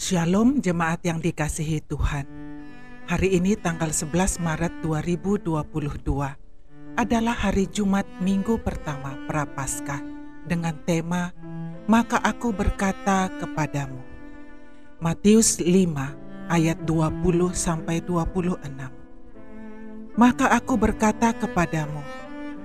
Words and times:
Shalom 0.00 0.64
jemaat 0.64 1.04
yang 1.04 1.20
dikasihi 1.20 1.84
Tuhan. 1.84 2.24
Hari 3.04 3.36
ini 3.36 3.52
tanggal 3.52 3.92
11 3.92 4.40
Maret 4.40 4.80
2022 4.80 5.60
adalah 6.96 7.36
hari 7.36 7.68
Jumat 7.68 8.08
minggu 8.16 8.64
pertama 8.64 9.20
Prapaskah 9.28 10.00
dengan 10.48 10.72
tema 10.88 11.36
Maka 11.84 12.16
aku 12.16 12.48
berkata 12.48 13.28
kepadamu. 13.44 14.00
Matius 15.04 15.60
5 15.60 15.68
ayat 16.48 16.80
20 16.88 17.52
sampai 17.52 18.00
26. 18.00 20.16
Maka 20.16 20.48
aku 20.48 20.80
berkata 20.80 21.36
kepadamu, 21.36 22.00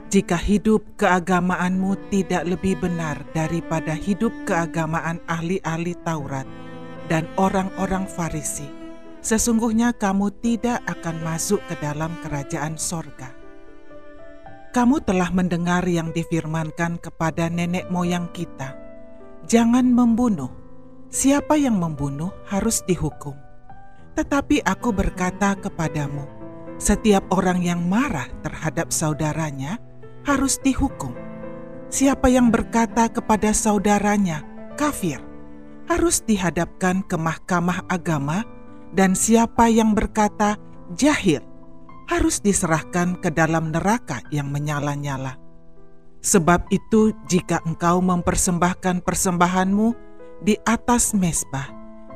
jika 0.08 0.40
hidup 0.40 0.88
keagamaanmu 0.96 2.00
tidak 2.08 2.48
lebih 2.48 2.80
benar 2.80 3.28
daripada 3.36 3.92
hidup 3.92 4.32
keagamaan 4.48 5.20
ahli-ahli 5.28 6.00
Taurat, 6.00 6.48
dan 7.06 7.30
orang-orang 7.38 8.10
Farisi, 8.10 8.68
sesungguhnya 9.22 9.94
kamu 9.98 10.30
tidak 10.42 10.82
akan 10.86 11.22
masuk 11.26 11.62
ke 11.66 11.78
dalam 11.82 12.14
kerajaan 12.22 12.78
sorga. 12.78 13.34
Kamu 14.76 15.00
telah 15.08 15.32
mendengar 15.32 15.88
yang 15.88 16.12
difirmankan 16.12 17.00
kepada 17.00 17.48
nenek 17.48 17.88
moyang 17.88 18.28
kita, 18.36 18.76
jangan 19.48 19.88
membunuh. 19.88 20.52
Siapa 21.16 21.56
yang 21.56 21.80
membunuh 21.80 22.34
harus 22.52 22.84
dihukum. 22.84 23.40
Tetapi 24.20 24.68
aku 24.68 24.92
berkata 24.92 25.56
kepadamu, 25.56 26.28
setiap 26.76 27.24
orang 27.32 27.64
yang 27.64 27.80
marah 27.88 28.28
terhadap 28.44 28.92
saudaranya 28.92 29.80
harus 30.28 30.60
dihukum. 30.60 31.16
Siapa 31.88 32.28
yang 32.28 32.52
berkata 32.52 33.08
kepada 33.08 33.56
saudaranya, 33.56 34.44
kafir, 34.76 35.24
harus 35.86 36.22
dihadapkan 36.26 37.06
ke 37.06 37.16
mahkamah 37.18 37.86
agama 37.90 38.46
dan 38.96 39.14
siapa 39.14 39.70
yang 39.70 39.94
berkata 39.94 40.58
jahil 40.96 41.42
harus 42.06 42.42
diserahkan 42.42 43.18
ke 43.18 43.34
dalam 43.34 43.74
neraka 43.74 44.22
yang 44.30 44.50
menyala-nyala. 44.50 45.38
Sebab 46.26 46.70
itu 46.74 47.14
jika 47.30 47.62
engkau 47.70 48.02
mempersembahkan 48.02 49.06
persembahanmu 49.06 49.94
di 50.42 50.58
atas 50.66 51.14
mesbah 51.14 51.70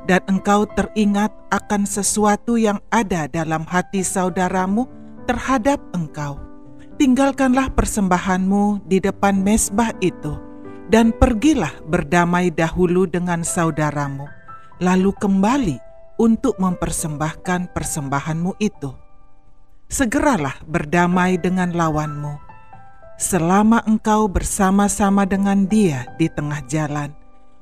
dan 0.10 0.26
engkau 0.26 0.66
teringat 0.74 1.30
akan 1.54 1.86
sesuatu 1.86 2.58
yang 2.58 2.82
ada 2.90 3.30
dalam 3.30 3.62
hati 3.70 4.02
saudaramu 4.02 4.90
terhadap 5.30 5.78
engkau, 5.94 6.42
tinggalkanlah 6.98 7.70
persembahanmu 7.78 8.82
di 8.90 8.98
depan 8.98 9.46
mesbah 9.46 9.94
itu 10.02 10.49
dan 10.90 11.14
pergilah 11.14 11.72
berdamai 11.86 12.50
dahulu 12.50 13.06
dengan 13.06 13.46
saudaramu, 13.46 14.26
lalu 14.82 15.14
kembali 15.22 15.78
untuk 16.18 16.58
mempersembahkan 16.58 17.72
persembahanmu 17.72 18.58
itu. 18.58 18.92
Segeralah 19.90 20.58
berdamai 20.66 21.38
dengan 21.38 21.74
lawanmu, 21.78 22.42
selama 23.22 23.86
engkau 23.86 24.26
bersama-sama 24.26 25.30
dengan 25.30 25.70
dia 25.70 26.10
di 26.18 26.26
tengah 26.26 26.66
jalan, 26.66 27.14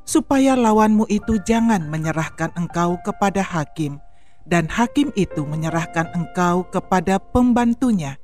supaya 0.08 0.55
lawanmu 0.55 1.08
itu 1.11 1.39
jangan 1.44 1.83
menyerahkan 1.92 2.52
engkau 2.55 2.95
kepada 3.03 3.44
hakim, 3.44 4.00
dan 4.48 4.72
hakim 4.72 5.11
itu 5.20 5.44
menyerahkan 5.44 6.08
engkau 6.16 6.64
kepada 6.72 7.20
pembantunya, 7.20 8.16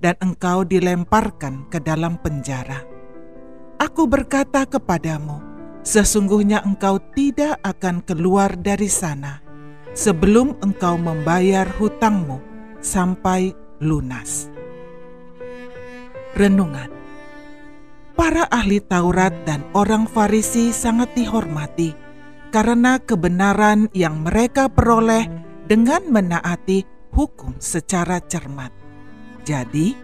dan 0.00 0.16
engkau 0.20 0.64
dilemparkan 0.64 1.68
ke 1.68 1.80
dalam 1.80 2.16
penjara 2.20 2.99
Aku 3.80 4.04
berkata 4.04 4.68
kepadamu, 4.68 5.40
sesungguhnya 5.80 6.60
engkau 6.68 7.00
tidak 7.16 7.56
akan 7.64 8.04
keluar 8.04 8.52
dari 8.52 8.92
sana 8.92 9.40
sebelum 9.96 10.52
engkau 10.60 11.00
membayar 11.00 11.64
hutangmu 11.80 12.44
sampai 12.84 13.56
lunas. 13.80 14.52
Renungan 16.36 16.92
Para 18.12 18.44
ahli 18.52 18.84
Taurat 18.84 19.32
dan 19.48 19.64
orang 19.72 20.04
Farisi 20.04 20.76
sangat 20.76 21.16
dihormati 21.16 21.96
karena 22.52 23.00
kebenaran 23.00 23.88
yang 23.96 24.20
mereka 24.20 24.68
peroleh 24.68 25.24
dengan 25.64 26.04
menaati 26.04 26.84
hukum 27.16 27.56
secara 27.56 28.20
cermat. 28.20 28.76
Jadi, 29.48 29.96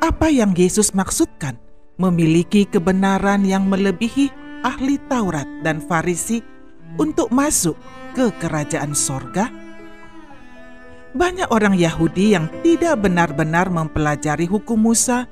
apa 0.00 0.32
yang 0.32 0.56
Yesus 0.56 0.96
maksudkan 0.96 1.61
memiliki 2.02 2.66
kebenaran 2.66 3.46
yang 3.46 3.70
melebihi 3.70 4.34
ahli 4.66 4.98
Taurat 5.06 5.46
dan 5.62 5.78
Farisi 5.78 6.42
untuk 6.98 7.30
masuk 7.30 7.78
ke 8.18 8.34
kerajaan 8.42 8.90
sorga? 8.98 9.46
Banyak 11.14 11.52
orang 11.54 11.78
Yahudi 11.78 12.34
yang 12.34 12.50
tidak 12.66 13.06
benar-benar 13.06 13.70
mempelajari 13.70 14.50
hukum 14.50 14.90
Musa, 14.90 15.30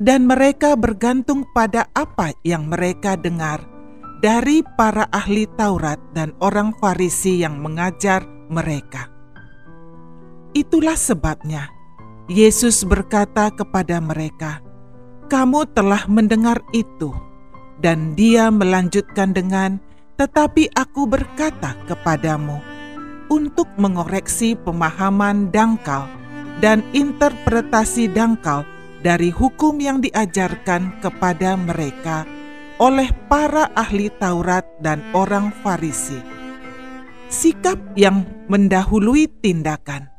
dan 0.00 0.24
mereka 0.24 0.74
bergantung 0.80 1.44
pada 1.52 1.84
apa 1.92 2.32
yang 2.40 2.72
mereka 2.72 3.20
dengar 3.20 3.60
dari 4.24 4.64
para 4.76 5.04
ahli 5.12 5.44
Taurat 5.60 6.00
dan 6.16 6.32
orang 6.40 6.72
Farisi 6.80 7.44
yang 7.44 7.60
mengajar 7.60 8.24
mereka. 8.48 9.12
Itulah 10.56 10.96
sebabnya 10.96 11.70
Yesus 12.26 12.82
berkata 12.82 13.52
kepada 13.52 14.00
mereka, 14.00 14.64
kamu 15.30 15.70
telah 15.70 16.10
mendengar 16.10 16.58
itu. 16.74 17.14
Dan 17.80 18.12
dia 18.18 18.50
melanjutkan 18.52 19.32
dengan, 19.32 19.80
tetapi 20.18 20.68
aku 20.76 21.08
berkata 21.08 21.78
kepadamu, 21.88 22.60
untuk 23.32 23.70
mengoreksi 23.78 24.58
pemahaman 24.58 25.48
dangkal 25.54 26.10
dan 26.58 26.84
interpretasi 26.92 28.10
dangkal 28.10 28.66
dari 29.00 29.32
hukum 29.32 29.80
yang 29.80 30.04
diajarkan 30.04 31.00
kepada 31.00 31.56
mereka 31.56 32.28
oleh 32.76 33.08
para 33.30 33.72
ahli 33.72 34.12
Taurat 34.20 34.66
dan 34.82 35.00
orang 35.16 35.54
Farisi. 35.64 36.20
Sikap 37.30 37.78
yang 37.94 38.26
mendahului 38.50 39.30
tindakan 39.40 40.09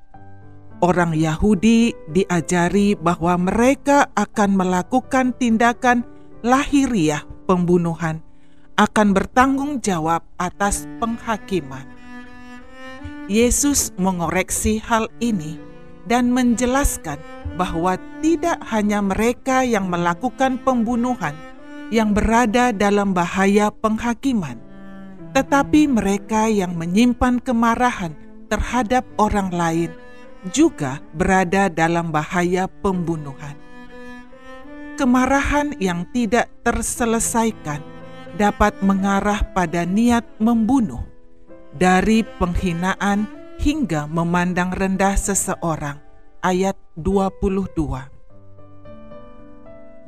orang 0.81 1.13
Yahudi 1.13 1.93
diajari 2.09 2.97
bahwa 2.97 3.37
mereka 3.37 4.09
akan 4.17 4.57
melakukan 4.57 5.31
tindakan 5.37 6.03
lahiriah 6.41 7.23
pembunuhan, 7.45 8.25
akan 8.75 9.13
bertanggung 9.13 9.79
jawab 9.79 10.25
atas 10.41 10.89
penghakiman. 10.97 11.85
Yesus 13.29 13.93
mengoreksi 13.95 14.81
hal 14.81 15.07
ini 15.21 15.55
dan 16.09 16.33
menjelaskan 16.33 17.21
bahwa 17.55 17.95
tidak 18.25 18.57
hanya 18.73 18.99
mereka 19.05 19.61
yang 19.61 19.87
melakukan 19.87 20.57
pembunuhan 20.65 21.37
yang 21.93 22.17
berada 22.17 22.73
dalam 22.73 23.13
bahaya 23.13 23.69
penghakiman, 23.69 24.57
tetapi 25.37 25.85
mereka 25.85 26.49
yang 26.49 26.73
menyimpan 26.73 27.37
kemarahan 27.37 28.17
terhadap 28.49 29.05
orang 29.21 29.53
lain 29.53 29.91
juga 30.49 30.97
berada 31.13 31.69
dalam 31.69 32.09
bahaya 32.09 32.65
pembunuhan. 32.81 33.53
Kemarahan 34.97 35.77
yang 35.77 36.09
tidak 36.09 36.49
terselesaikan 36.65 37.81
dapat 38.37 38.73
mengarah 38.81 39.45
pada 39.53 39.85
niat 39.85 40.25
membunuh, 40.41 41.05
dari 41.77 42.25
penghinaan 42.41 43.29
hingga 43.61 44.09
memandang 44.09 44.73
rendah 44.73 45.13
seseorang. 45.13 46.01
Ayat 46.41 46.73
22. 46.97 48.09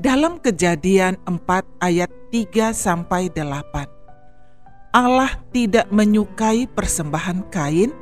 Dalam 0.02 0.42
Kejadian 0.42 1.22
4 1.30 1.38
ayat 1.78 2.10
3 2.34 2.74
sampai 2.74 3.30
8. 3.30 4.98
Allah 4.98 5.38
tidak 5.54 5.86
menyukai 5.94 6.66
persembahan 6.66 7.46
Kain 7.54 7.94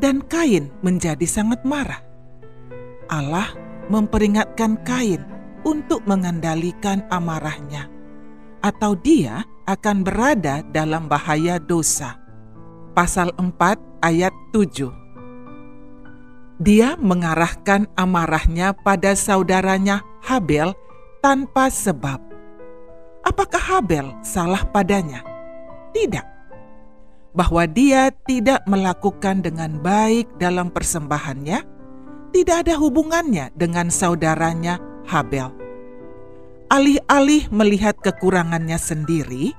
dan 0.00 0.20
Kain 0.24 0.68
menjadi 0.84 1.24
sangat 1.24 1.64
marah. 1.64 2.00
Allah 3.08 3.48
memperingatkan 3.88 4.82
Kain 4.82 5.22
untuk 5.62 6.02
mengendalikan 6.04 7.02
amarahnya, 7.08 7.88
atau 8.62 8.94
dia 8.98 9.46
akan 9.66 10.06
berada 10.06 10.62
dalam 10.70 11.10
bahaya 11.10 11.58
dosa. 11.58 12.18
Pasal 12.96 13.34
4 13.36 13.52
ayat 14.00 14.32
7 14.56 14.88
Dia 16.62 16.96
mengarahkan 16.96 17.84
amarahnya 17.92 18.72
pada 18.72 19.12
saudaranya 19.12 20.00
Habel 20.24 20.72
tanpa 21.20 21.68
sebab. 21.68 22.22
Apakah 23.26 23.60
Habel 23.60 24.16
salah 24.24 24.64
padanya? 24.64 25.20
Tidak 25.92 26.35
bahwa 27.36 27.68
dia 27.68 28.08
tidak 28.24 28.64
melakukan 28.64 29.44
dengan 29.44 29.76
baik 29.84 30.24
dalam 30.40 30.72
persembahannya, 30.72 31.60
tidak 32.32 32.56
ada 32.64 32.74
hubungannya 32.80 33.52
dengan 33.52 33.92
saudaranya 33.92 34.80
Habel. 35.04 35.52
Alih-alih 36.72 37.46
melihat 37.52 37.94
kekurangannya 38.00 38.80
sendiri, 38.80 39.54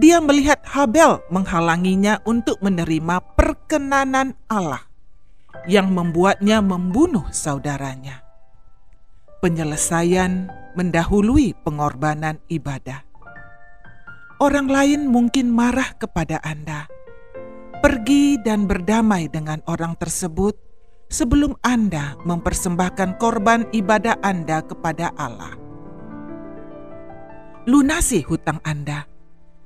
Dia 0.00 0.24
melihat 0.24 0.64
Habel 0.64 1.20
menghalanginya 1.28 2.24
untuk 2.24 2.56
menerima 2.64 3.20
perkenanan 3.36 4.32
Allah 4.48 4.88
yang 5.68 5.92
membuatnya 5.92 6.64
membunuh 6.64 7.28
saudaranya. 7.28 8.24
Penyelesaian 9.44 10.48
mendahului 10.72 11.52
pengorbanan 11.60 12.40
ibadah. 12.48 13.04
Orang 14.40 14.72
lain 14.72 15.12
mungkin 15.12 15.52
marah 15.52 15.92
kepada 16.00 16.40
Anda. 16.40 16.88
Pergi 17.82 18.38
dan 18.38 18.70
berdamai 18.70 19.26
dengan 19.26 19.58
orang 19.66 19.98
tersebut 19.98 20.54
sebelum 21.10 21.58
Anda 21.66 22.14
mempersembahkan 22.22 23.18
korban 23.18 23.66
ibadah 23.74 24.22
Anda 24.22 24.62
kepada 24.62 25.10
Allah 25.18 25.62
lunasi 27.62 28.26
hutang 28.26 28.58
Anda 28.66 29.06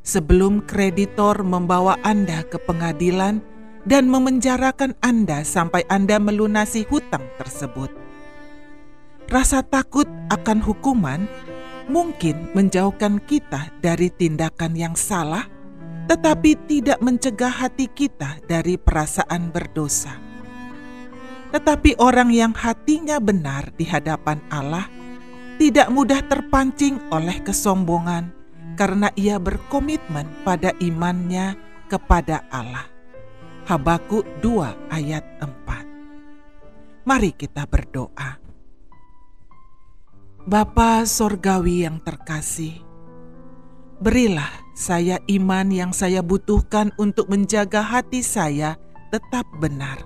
sebelum 0.05 0.69
kreditor 0.69 1.41
membawa 1.41 1.97
Anda 2.05 2.45
ke 2.45 2.61
pengadilan 2.61 3.41
dan 3.89 4.13
memenjarakan 4.13 4.93
Anda 5.01 5.41
sampai 5.47 5.89
Anda 5.89 6.21
melunasi 6.21 6.85
hutang 6.93 7.25
tersebut. 7.41 7.89
Rasa 9.27 9.65
takut 9.65 10.07
akan 10.29 10.61
hukuman 10.61 11.25
mungkin 11.89 12.53
menjauhkan 12.53 13.19
kita 13.25 13.73
dari 13.81 14.13
tindakan 14.13 14.77
yang 14.77 14.95
salah, 14.95 15.49
tetapi 16.07 16.55
tidak 16.71 17.03
mencegah 17.03 17.51
hati 17.51 17.91
kita 17.91 18.39
dari 18.47 18.79
perasaan 18.79 19.51
berdosa. 19.51 20.15
Tetapi 21.51 21.99
orang 21.99 22.31
yang 22.31 22.55
hatinya 22.55 23.19
benar 23.19 23.75
di 23.75 23.87
hadapan 23.87 24.39
Allah 24.51 24.87
tidak 25.59 25.91
mudah 25.91 26.23
terpancing 26.27 27.01
oleh 27.11 27.43
kesombongan 27.43 28.31
karena 28.79 29.11
ia 29.19 29.41
berkomitmen 29.41 30.47
pada 30.47 30.71
imannya 30.79 31.59
kepada 31.91 32.47
Allah. 32.55 32.87
Habakuk 33.67 34.23
2 34.45 34.95
ayat 34.95 35.25
4. 35.43 37.07
Mari 37.07 37.31
kita 37.35 37.67
berdoa. 37.67 38.39
Bapa 40.47 41.03
Sorgawi 41.03 41.83
yang 41.83 41.99
terkasih, 41.99 42.79
berilah 43.99 44.66
saya 44.77 45.17
iman 45.33 45.73
yang 45.73 45.91
saya 45.97 46.21
butuhkan 46.21 46.93
untuk 47.01 47.33
menjaga 47.33 47.81
hati 47.81 48.21
saya 48.21 48.77
tetap 49.09 49.49
benar, 49.57 49.97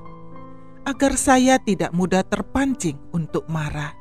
agar 0.86 1.18
saya 1.18 1.58
tidak 1.58 1.90
mudah 1.90 2.22
terpancing 2.22 2.96
untuk 3.10 3.50
marah 3.50 4.00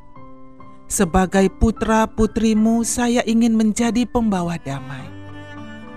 sebagai 0.90 1.54
putra-putrimu, 1.62 2.82
saya 2.82 3.22
ingin 3.30 3.54
menjadi 3.54 4.10
pembawa 4.10 4.58
damai. 4.58 5.06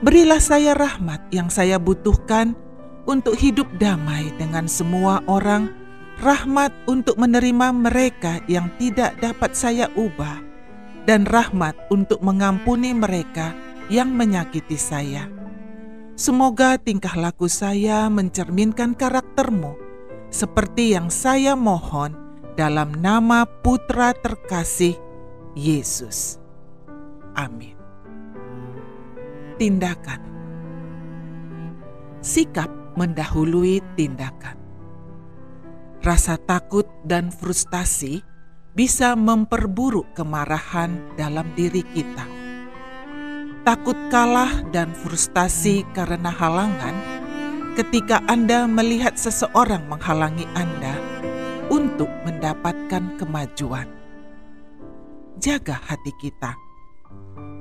Berilah 0.04 0.38
saya 0.38 0.76
rahmat 0.76 1.32
yang 1.32 1.48
saya 1.48 1.80
butuhkan 1.80 2.52
untuk 3.08 3.32
hidup 3.40 3.64
damai 3.80 4.28
dengan 4.36 4.68
semua 4.68 5.24
orang, 5.24 5.72
rahmat 6.20 6.76
untuk 6.84 7.16
menerima 7.16 7.72
mereka 7.72 8.44
yang 8.52 8.68
tidak 8.76 9.16
dapat 9.16 9.56
saya 9.56 9.88
ubah, 9.96 10.44
dan 11.08 11.24
rahmat 11.24 11.72
untuk 11.88 12.20
mengampuni 12.20 12.92
mereka 12.92 13.56
yang 13.88 14.12
menyakiti 14.14 14.78
saya. 14.78 15.26
Semoga 16.14 16.76
tingkah 16.76 17.16
laku 17.16 17.48
saya 17.48 18.06
mencerminkan 18.12 18.92
karaktermu, 18.92 19.74
seperti 20.28 20.94
yang 20.94 21.08
saya 21.08 21.56
mohon 21.56 22.14
dalam 22.54 22.92
nama 23.00 23.48
Putra 23.48 24.12
terkasih 24.12 24.94
Yesus. 25.56 26.36
Amin. 27.32 27.74
Tindakan 29.56 30.32
sikap 32.22 32.70
mendahului 32.94 33.82
tindakan. 33.98 34.56
Rasa 36.02 36.38
takut 36.38 36.86
dan 37.02 37.34
frustasi 37.34 38.22
bisa 38.72 39.18
memperburuk 39.18 40.06
kemarahan 40.16 40.98
dalam 41.18 41.46
diri 41.58 41.82
kita. 41.92 42.41
Takut 43.62 43.94
kalah 44.10 44.66
dan 44.74 44.90
frustasi 44.90 45.86
karena 45.94 46.34
halangan 46.34 46.98
ketika 47.78 48.18
Anda 48.26 48.66
melihat 48.66 49.14
seseorang 49.14 49.86
menghalangi 49.86 50.50
Anda 50.58 50.98
untuk 51.70 52.10
mendapatkan 52.26 53.22
kemajuan. 53.22 53.86
Jaga 55.38 55.78
hati 55.78 56.10
kita. 56.18 56.58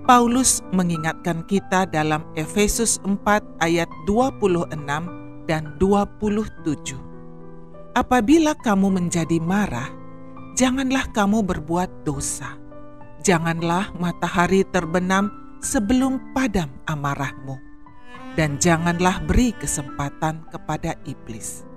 Paulus 0.09 0.65
mengingatkan 0.73 1.45
kita 1.45 1.85
dalam 1.85 2.25
Efesus 2.33 2.97
4 3.05 3.61
ayat 3.61 3.85
26 4.09 4.73
dan 5.45 5.77
27. 5.77 6.97
Apabila 7.93 8.57
kamu 8.57 8.89
menjadi 8.89 9.37
marah, 9.37 9.93
janganlah 10.57 11.05
kamu 11.13 11.45
berbuat 11.45 12.09
dosa. 12.09 12.57
Janganlah 13.21 13.93
matahari 14.01 14.65
terbenam 14.65 15.40
sebelum 15.63 16.35
padam 16.35 16.69
amarahmu. 16.89 17.57
Dan 18.35 18.59
janganlah 18.59 19.23
beri 19.27 19.51
kesempatan 19.55 20.47
kepada 20.49 20.95
iblis 21.03 21.67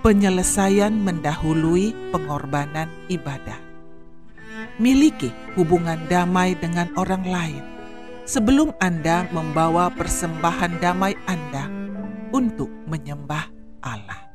penyelesaian 0.00 0.94
mendahului 0.94 1.90
pengorbanan 2.14 2.86
ibadah. 3.10 3.58
Miliki 4.78 5.34
hubungan 5.58 5.98
damai 6.06 6.54
dengan 6.54 6.90
orang 6.94 7.26
lain 7.26 7.64
sebelum 8.22 8.70
Anda 8.78 9.26
membawa 9.34 9.90
persembahan 9.90 10.78
damai 10.78 11.18
Anda 11.26 11.66
untuk 12.30 12.70
menyembah 12.86 13.50
Allah. 13.82 14.27